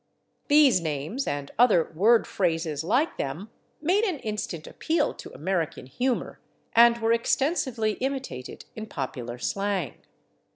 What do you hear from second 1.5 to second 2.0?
other